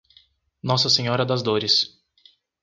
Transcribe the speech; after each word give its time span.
Nossa 0.63 0.89
Senhora 0.89 1.23
das 1.23 1.43
Dores 1.43 1.95